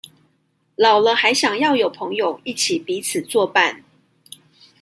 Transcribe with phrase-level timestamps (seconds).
[0.77, 3.83] 老了還想要有朋友一起彼此相伴